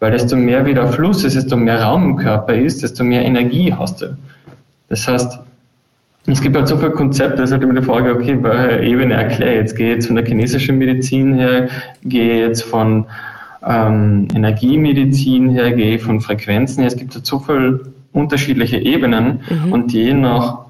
Weil 0.00 0.12
desto 0.12 0.36
mehr 0.36 0.64
wieder 0.64 0.88
Fluss 0.88 1.24
ist, 1.24 1.36
desto 1.36 1.56
mehr 1.56 1.82
Raum 1.82 2.04
im 2.04 2.16
Körper 2.16 2.54
ist, 2.54 2.82
desto 2.82 3.04
mehr 3.04 3.22
Energie 3.22 3.74
hast 3.74 4.00
du. 4.00 4.16
Das 4.88 5.06
heißt, 5.06 5.38
es 6.26 6.40
gibt 6.40 6.56
halt 6.56 6.68
so 6.68 6.78
viele 6.78 6.92
Konzepte, 6.92 7.42
es 7.42 7.50
ist 7.50 7.52
halt 7.52 7.62
immer 7.62 7.78
die 7.78 7.86
Frage, 7.86 8.14
okay, 8.14 8.38
welche 8.40 8.82
Ebene 8.84 9.14
erkläre 9.14 9.52
ich 9.52 9.58
jetzt? 9.58 9.76
Gehe 9.76 9.94
jetzt 9.94 10.06
von 10.06 10.16
der 10.16 10.24
chinesischen 10.24 10.78
Medizin 10.78 11.34
her, 11.34 11.68
gehe 12.04 12.46
jetzt 12.46 12.62
von 12.62 13.04
ähm, 13.66 14.28
Energiemedizin 14.34 15.50
hergehe, 15.50 15.98
von 15.98 16.20
Frequenzen 16.20 16.80
her. 16.80 16.88
Es 16.88 16.96
gibt 16.96 17.12
so 17.12 17.38
viele 17.38 17.92
unterschiedliche 18.12 18.78
Ebenen 18.78 19.40
mhm. 19.48 19.72
und 19.72 19.92
je 19.92 20.14
nach 20.14 20.66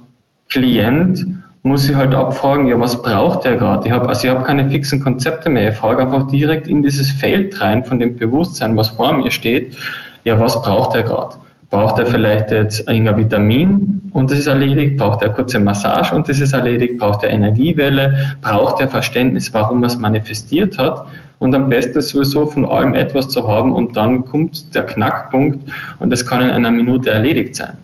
Klient 0.49 1.26
muss 1.62 1.88
ich 1.88 1.97
halt 1.97 2.15
abfragen, 2.15 2.69
ja, 2.69 2.79
was 2.79 3.03
braucht 3.03 3.45
der 3.45 3.57
gerade? 3.57 3.87
Ich 3.87 3.93
habe 3.93 4.09
also 4.09 4.26
ich 4.26 4.33
habe 4.33 4.45
keine 4.45 4.71
fixen 4.71 5.03
Konzepte 5.03 5.50
mehr. 5.50 5.71
Ich 5.71 5.76
frage 5.76 6.03
einfach 6.03 6.29
direkt 6.29 6.69
in 6.69 6.83
dieses 6.83 7.11
Feld 7.11 7.61
rein 7.61 7.85
von 7.85 7.99
dem 7.99 8.17
Bewusstsein, 8.17 8.76
was 8.76 8.91
vor 8.91 9.12
mir 9.15 9.33
steht. 9.33 9.76
Ja, 10.23 10.38
was 10.38 10.61
braucht 10.62 10.95
er 10.95 11.03
gerade? 11.03 11.35
Braucht 11.71 11.99
er 11.99 12.07
vielleicht 12.07 12.51
jetzt 12.51 12.89
ein 12.89 13.17
Vitamin 13.17 14.11
und 14.13 14.31
das 14.31 14.39
ist 14.39 14.47
erledigt? 14.47 14.97
Braucht 14.97 15.23
er 15.23 15.31
kurze 15.31 15.59
Massage 15.59 16.15
und 16.15 16.29
das 16.29 16.41
ist 16.41 16.53
erledigt? 16.53 16.99
Braucht 16.99 17.25
er 17.25 17.31
Energiewelle? 17.31 18.37
Braucht 18.41 18.81
er 18.81 18.89
Verständnis, 18.89 19.53
warum 19.53 19.83
er 19.83 19.89
es 19.89 19.99
manifestiert 19.99 20.79
hat? 20.79 21.07
Und 21.39 21.55
am 21.55 21.69
besten 21.69 22.01
sowieso 22.01 22.47
von 22.47 22.65
allem 22.65 22.95
etwas 22.95 23.29
zu 23.29 23.47
haben 23.47 23.73
und 23.73 23.97
dann 23.97 24.25
kommt 24.25 24.75
der 24.75 24.85
Knackpunkt 24.85 25.69
und 25.99 26.11
das 26.11 26.25
kann 26.25 26.43
in 26.43 26.51
einer 26.51 26.71
Minute 26.71 27.11
erledigt 27.11 27.57
sein. 27.57 27.77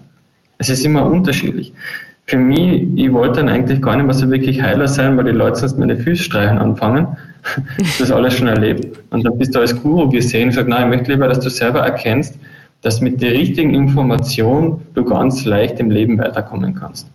Es 0.58 0.68
ist 0.68 0.84
immer 0.84 1.04
unterschiedlich. 1.04 1.72
Für 2.26 2.38
mich, 2.38 2.86
ich 2.94 3.12
wollte 3.12 3.40
dann 3.40 3.48
eigentlich 3.48 3.82
gar 3.82 3.96
nicht 3.96 4.06
mehr 4.06 4.14
so 4.14 4.30
wirklich 4.30 4.62
Heiler 4.62 4.86
sein, 4.86 5.16
weil 5.16 5.24
die 5.24 5.32
Leute 5.32 5.56
sonst 5.56 5.76
meine 5.76 5.96
Füße 5.96 6.22
streichen 6.22 6.56
anfangen. 6.56 7.08
das 7.98 8.12
alles 8.12 8.38
schon 8.38 8.46
erlebt. 8.46 8.98
Und 9.10 9.26
dann 9.26 9.36
bist 9.36 9.54
du 9.54 9.58
als 9.58 9.74
Guru 9.82 10.08
gesehen 10.08 10.48
und 10.48 10.54
sagst, 10.54 10.68
nein, 10.68 10.84
ich 10.84 10.96
möchte 10.96 11.12
lieber, 11.12 11.26
dass 11.26 11.40
du 11.40 11.50
selber 11.50 11.80
erkennst, 11.80 12.38
dass 12.82 13.00
mit 13.00 13.22
der 13.22 13.32
richtigen 13.32 13.74
Information 13.74 14.82
du 14.94 15.04
ganz 15.04 15.44
leicht 15.44 15.80
im 15.80 15.90
Leben 15.90 16.18
weiterkommen 16.18 16.74
kannst. 16.74 17.08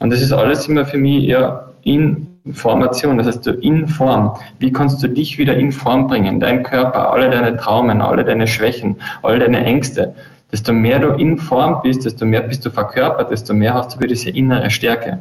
Und 0.00 0.10
das 0.10 0.20
ist 0.20 0.32
alles 0.32 0.68
immer 0.68 0.84
für 0.84 0.98
mich 0.98 1.28
eher 1.28 1.70
in 1.82 2.26
Formation, 2.52 3.16
das 3.16 3.28
heißt 3.28 3.46
in 3.46 3.88
Form. 3.88 4.36
Wie 4.58 4.70
kannst 4.70 5.02
du 5.02 5.08
dich 5.08 5.38
wieder 5.38 5.56
in 5.56 5.72
Form 5.72 6.08
bringen? 6.08 6.40
Dein 6.40 6.62
Körper, 6.62 7.10
alle 7.10 7.30
deine 7.30 7.56
Traumen, 7.56 8.02
alle 8.02 8.24
deine 8.24 8.46
Schwächen, 8.46 8.96
alle 9.22 9.38
deine 9.38 9.64
Ängste. 9.64 10.14
Desto 10.52 10.72
mehr 10.72 10.98
du 10.98 11.08
in 11.14 11.38
Form 11.38 11.80
bist, 11.82 12.04
desto 12.04 12.26
mehr 12.26 12.42
bist 12.42 12.66
du 12.66 12.70
verkörpert, 12.70 13.30
desto 13.30 13.54
mehr 13.54 13.72
hast 13.72 13.94
du 13.94 13.98
wieder 14.00 14.08
diese 14.08 14.30
innere 14.30 14.68
Stärke. 14.70 15.20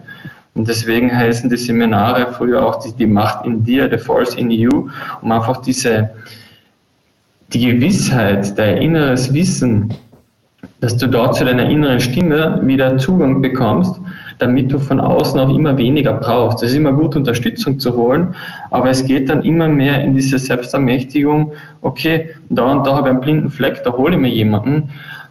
Und 0.53 0.67
deswegen 0.67 1.15
heißen 1.15 1.49
die 1.49 1.57
Seminare 1.57 2.31
früher 2.33 2.65
auch 2.65 2.83
die, 2.83 2.91
die 2.93 3.07
Macht 3.07 3.45
in 3.45 3.63
dir, 3.63 3.89
the 3.89 3.97
force 3.97 4.35
in 4.35 4.51
you, 4.51 4.89
um 5.21 5.31
einfach 5.31 5.61
diese, 5.61 6.11
die 7.53 7.65
Gewissheit, 7.65 8.57
dein 8.57 8.77
inneres 8.77 9.33
Wissen, 9.33 9.93
dass 10.81 10.97
du 10.97 11.07
dort 11.07 11.35
zu 11.35 11.45
deiner 11.45 11.69
inneren 11.69 11.99
Stimme 11.99 12.59
wieder 12.63 12.97
Zugang 12.97 13.41
bekommst 13.41 13.99
damit 14.39 14.71
du 14.71 14.79
von 14.79 14.99
außen 14.99 15.39
auch 15.39 15.55
immer 15.55 15.77
weniger 15.77 16.13
brauchst. 16.13 16.63
Es 16.63 16.71
ist 16.71 16.77
immer 16.77 16.93
gut, 16.93 17.15
Unterstützung 17.15 17.79
zu 17.79 17.95
holen, 17.95 18.35
aber 18.71 18.89
es 18.89 19.05
geht 19.05 19.29
dann 19.29 19.43
immer 19.43 19.67
mehr 19.67 20.03
in 20.03 20.15
diese 20.15 20.37
Selbstermächtigung, 20.37 21.53
okay, 21.81 22.29
da 22.49 22.71
und 22.71 22.85
da 22.85 22.95
habe 22.95 23.09
ich 23.09 23.13
einen 23.13 23.21
blinden 23.21 23.49
Fleck, 23.49 23.83
da 23.83 23.93
hole 23.93 24.15
ich 24.15 24.21
mir 24.21 24.29
jemanden 24.29 24.89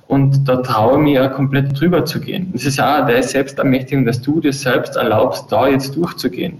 und 0.08 0.48
da 0.48 0.56
traue 0.56 0.94
ich 0.94 1.04
mir 1.04 1.14
ja 1.22 1.28
komplett 1.28 1.78
drüber 1.78 2.04
zu 2.04 2.20
gehen. 2.20 2.50
Das 2.52 2.64
ist 2.64 2.78
ja 2.78 3.02
auch 3.02 3.06
der 3.06 3.22
Selbstermächtigung, 3.22 4.04
dass 4.04 4.20
du 4.20 4.40
dir 4.40 4.52
selbst 4.52 4.96
erlaubst, 4.96 5.50
da 5.50 5.68
jetzt 5.68 5.96
durchzugehen. 5.96 6.58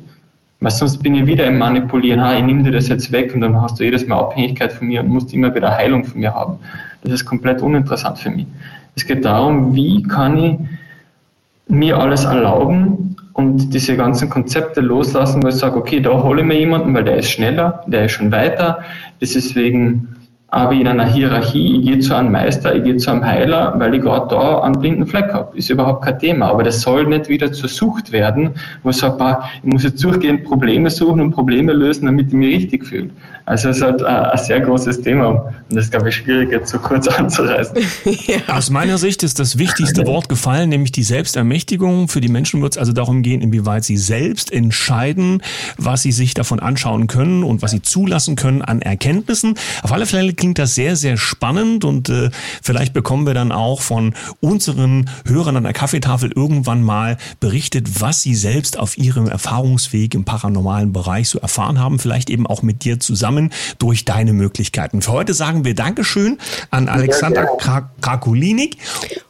Weil 0.63 0.71
sonst 0.71 1.03
bin 1.03 1.17
ich 1.17 1.27
wieder 1.27 1.45
im 1.47 1.59
Manipulieren, 1.59 2.23
ha, 2.23 2.37
ich 2.37 2.45
nehme 2.45 2.63
dir 2.63 2.71
das 2.71 2.87
jetzt 2.87 3.11
weg 3.11 3.35
und 3.35 3.41
dann 3.41 3.61
hast 3.61 3.81
du 3.81 3.85
jedes 3.85 4.07
Mal 4.07 4.21
Abhängigkeit 4.21 4.73
von 4.73 4.87
mir 4.87 5.01
und 5.01 5.09
musst 5.09 5.35
immer 5.35 5.53
wieder 5.53 5.77
Heilung 5.77 6.05
von 6.05 6.21
mir 6.21 6.33
haben. 6.33 6.59
Das 7.03 7.13
ist 7.13 7.25
komplett 7.25 7.61
uninteressant 7.61 8.21
für 8.21 8.31
mich. 8.31 8.47
Es 8.95 9.05
geht 9.05 9.25
darum, 9.25 9.75
wie 9.75 10.05
kann 10.05 10.39
ich 10.39 10.59
mir 11.67 11.99
alles 11.99 12.25
erlauben 12.25 13.17
und 13.33 13.75
diese 13.75 13.97
ganzen 13.97 14.31
Konzepte 14.31 14.81
loslassen, 14.81 15.43
wo 15.43 15.49
ich 15.49 15.57
sage, 15.57 15.77
okay, 15.77 15.99
da 15.99 16.23
hole 16.23 16.43
ich 16.43 16.47
mir 16.47 16.59
jemanden, 16.61 16.95
weil 16.95 17.03
der 17.03 17.17
ist 17.17 17.31
schneller, 17.31 17.83
der 17.89 18.05
ist 18.05 18.13
schon 18.13 18.31
weiter. 18.31 18.85
Das 19.19 19.35
ist 19.35 19.57
wegen 19.57 20.15
aber 20.55 20.73
in 20.73 20.87
einer 20.87 21.07
Hierarchie, 21.07 21.79
ich 21.79 21.87
gehe 21.87 21.99
zu 22.01 22.15
einem 22.15 22.31
Meister, 22.31 22.77
ich 22.77 22.85
gehe 22.85 22.99
zu 22.99 23.11
einem 23.11 23.25
Heiler, 23.25 23.73
weil 23.79 23.95
ich 23.95 24.03
gerade 24.03 24.29
da 24.29 24.61
einen 24.61 24.79
blinden 24.79 25.07
Fleck 25.07 25.33
habe. 25.33 25.57
Ist 25.57 25.71
überhaupt 25.71 26.05
kein 26.05 26.19
Thema. 26.19 26.51
Aber 26.51 26.63
das 26.63 26.83
soll 26.83 27.07
nicht 27.07 27.31
wieder 27.31 27.51
zur 27.55 27.71
Sucht 27.71 28.13
werden, 28.13 28.51
wo 28.83 28.91
ich 28.91 28.99
sage, 28.99 29.39
ich 29.63 29.73
muss 29.73 29.83
jetzt 29.83 30.05
durchgehend 30.05 30.45
Probleme 30.45 30.91
suchen 30.91 31.23
und 31.23 31.31
Probleme 31.31 31.73
lösen, 31.73 32.05
damit 32.05 32.29
ich 32.29 32.33
mich 32.35 32.55
richtig 32.55 32.85
fühle. 32.85 33.09
Also 33.47 33.71
es 33.71 33.79
ist 33.79 33.83
halt 33.83 34.03
ein 34.03 34.39
sehr 34.39 34.61
großes 34.61 35.01
Thema 35.01 35.29
und 35.29 35.41
das 35.71 35.87
ist, 35.87 35.91
glaube 35.91 36.11
ich, 36.11 36.17
schwierig 36.17 36.53
jetzt 36.53 36.71
so 36.71 36.79
kurz 36.79 37.09
anzureißen. 37.19 37.77
ja. 38.27 38.37
Aus 38.55 38.69
meiner 38.69 38.99
Sicht 38.99 39.23
ist 39.23 39.39
das 39.39 39.57
wichtigste 39.59 40.07
Wort 40.07 40.29
gefallen, 40.29 40.69
nämlich 40.69 40.93
die 40.93 41.03
Selbstermächtigung. 41.03 42.09
Für 42.09 42.21
die 42.21 42.29
Menschen 42.29 42.61
wird 42.61 42.75
es 42.75 42.79
also 42.79 42.93
darum 42.93 43.23
gehen, 43.23 43.41
inwieweit 43.41 43.85
sie 43.85 43.97
selbst 43.97 44.53
entscheiden, 44.53 45.43
was 45.79 46.03
sie 46.03 46.13
sich 46.13 46.35
davon 46.35 46.61
anschauen 46.61 47.07
können 47.07 47.43
und 47.43 47.63
was 47.63 47.71
sie 47.71 47.81
zulassen 47.81 48.37
können 48.37 48.61
an 48.61 48.83
Erkenntnissen. 48.83 49.55
Auf 49.83 49.93
alle 49.93 50.05
Fälle 50.05 50.35
klingt 50.43 50.59
das 50.59 50.75
sehr, 50.75 50.97
sehr 50.97 51.17
spannend 51.19 51.85
und 51.85 52.09
äh, 52.09 52.31
vielleicht 52.61 52.93
bekommen 52.93 53.29
wir 53.29 53.33
dann 53.33 53.53
auch 53.53 53.81
von 53.81 54.13
unseren 54.41 55.09
Hörern 55.25 55.57
an 55.57 55.63
der 55.63 55.73
Kaffeetafel 55.73 56.33
irgendwann 56.35 56.83
mal 56.83 57.17
berichtet, 57.39 58.01
was 58.01 58.23
sie 58.23 58.35
selbst 58.35 58.77
auf 58.77 58.99
ihrem 58.99 59.29
Erfahrungsweg 59.29 60.17
im 60.17 60.25
paranormalen 60.25 60.93
Bereich 60.93 61.29
so 61.29 61.39
erfahren 61.39 61.79
haben. 61.79 62.01
Vielleicht 62.01 62.29
eben 62.29 62.49
auch 62.49 62.63
mit 62.63 62.83
dir 62.83 62.99
zusammen 62.99 63.53
durch 63.79 64.05
deine 64.05 64.33
Möglichkeiten. 64.33 65.01
Für 65.01 65.13
heute 65.13 65.33
sagen 65.33 65.65
wir 65.65 65.77
Dankeschön 65.77 66.39
an 66.73 66.89
Alexander 66.89 67.47
Krakulinik. 68.01 68.79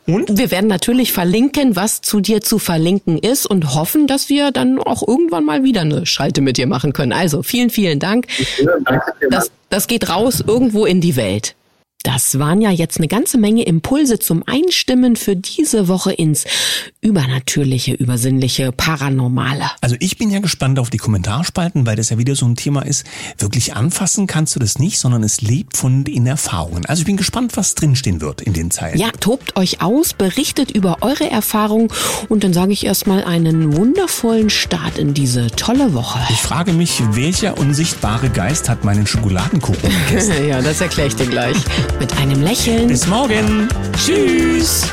Und? 0.06 0.36
Wir 0.36 0.50
werden 0.50 0.66
natürlich 0.66 1.12
verlinken, 1.12 1.76
was 1.76 2.00
zu 2.00 2.20
dir 2.20 2.40
zu 2.40 2.58
verlinken 2.58 3.18
ist 3.18 3.46
und 3.46 3.74
hoffen, 3.74 4.06
dass 4.06 4.28
wir 4.28 4.50
dann 4.50 4.78
auch 4.78 5.06
irgendwann 5.06 5.44
mal 5.44 5.62
wieder 5.62 5.82
eine 5.82 6.06
Schalte 6.06 6.40
mit 6.40 6.56
dir 6.56 6.66
machen 6.66 6.92
können. 6.92 7.12
Also 7.12 7.42
vielen, 7.42 7.70
vielen 7.70 8.00
Dank. 8.00 8.26
Das, 9.30 9.50
das 9.70 9.86
geht 9.86 10.08
raus 10.08 10.42
irgendwo 10.46 10.86
in 10.86 11.00
die 11.00 11.16
Welt. 11.16 11.54
Das 12.02 12.40
waren 12.40 12.60
ja 12.60 12.70
jetzt 12.70 12.98
eine 12.98 13.06
ganze 13.06 13.38
Menge 13.38 13.62
Impulse 13.62 14.18
zum 14.18 14.42
Einstimmen 14.44 15.14
für 15.14 15.36
diese 15.36 15.86
Woche 15.86 16.12
ins 16.12 16.44
Übernatürliche, 17.04 17.94
Übersinnliche, 17.94 18.70
Paranormale. 18.70 19.64
Also 19.80 19.96
ich 19.98 20.18
bin 20.18 20.30
ja 20.30 20.38
gespannt 20.38 20.78
auf 20.78 20.88
die 20.88 20.98
Kommentarspalten, 20.98 21.84
weil 21.84 21.96
das 21.96 22.10
ja 22.10 22.18
wieder 22.18 22.36
so 22.36 22.46
ein 22.46 22.54
Thema 22.54 22.82
ist. 22.82 23.04
Wirklich 23.38 23.74
anfassen 23.74 24.28
kannst 24.28 24.54
du 24.54 24.60
das 24.60 24.78
nicht, 24.78 25.00
sondern 25.00 25.24
es 25.24 25.40
lebt 25.40 25.76
von 25.76 26.04
den 26.04 26.28
Erfahrungen. 26.28 26.86
Also 26.86 27.00
ich 27.00 27.06
bin 27.06 27.16
gespannt, 27.16 27.56
was 27.56 27.74
drinstehen 27.74 28.20
wird 28.20 28.40
in 28.40 28.52
den 28.52 28.70
Zeilen. 28.70 29.00
Ja, 29.00 29.10
tobt 29.18 29.56
euch 29.56 29.82
aus, 29.82 30.12
berichtet 30.12 30.70
über 30.70 30.98
eure 31.00 31.28
Erfahrungen 31.28 31.88
und 32.28 32.44
dann 32.44 32.52
sage 32.52 32.72
ich 32.72 32.86
erstmal 32.86 33.24
einen 33.24 33.76
wundervollen 33.76 34.48
Start 34.48 34.96
in 34.96 35.12
diese 35.12 35.48
tolle 35.48 35.94
Woche. 35.94 36.20
Ich 36.30 36.40
frage 36.40 36.72
mich, 36.72 37.02
welcher 37.16 37.58
unsichtbare 37.58 38.30
Geist 38.30 38.68
hat 38.68 38.84
meinen 38.84 39.08
Schokoladenkuchen 39.08 39.90
gegessen? 40.06 40.34
ja, 40.48 40.62
das 40.62 40.80
erkläre 40.80 41.08
ich 41.08 41.16
dir 41.16 41.26
gleich 41.26 41.56
mit 41.98 42.16
einem 42.18 42.42
Lächeln. 42.42 42.86
Bis 42.86 43.08
morgen. 43.08 43.66
Tschüss. 43.96 44.86